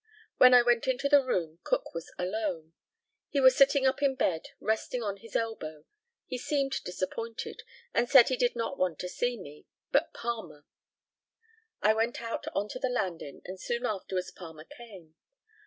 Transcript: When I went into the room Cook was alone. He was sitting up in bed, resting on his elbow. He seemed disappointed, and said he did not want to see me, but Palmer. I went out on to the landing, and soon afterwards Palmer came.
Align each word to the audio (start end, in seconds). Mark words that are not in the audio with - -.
When 0.37 0.55
I 0.55 0.63
went 0.63 0.87
into 0.87 1.07
the 1.07 1.23
room 1.23 1.59
Cook 1.63 1.93
was 1.93 2.11
alone. 2.17 2.73
He 3.29 3.39
was 3.39 3.55
sitting 3.55 3.85
up 3.85 4.01
in 4.01 4.15
bed, 4.15 4.47
resting 4.59 5.03
on 5.03 5.17
his 5.17 5.35
elbow. 5.35 5.85
He 6.25 6.39
seemed 6.39 6.83
disappointed, 6.83 7.61
and 7.93 8.09
said 8.09 8.29
he 8.29 8.35
did 8.35 8.55
not 8.55 8.79
want 8.79 8.97
to 8.97 9.07
see 9.07 9.37
me, 9.37 9.67
but 9.91 10.11
Palmer. 10.11 10.65
I 11.83 11.93
went 11.93 12.19
out 12.19 12.45
on 12.55 12.67
to 12.69 12.79
the 12.79 12.89
landing, 12.89 13.43
and 13.45 13.59
soon 13.59 13.85
afterwards 13.85 14.31
Palmer 14.31 14.65
came. 14.65 15.13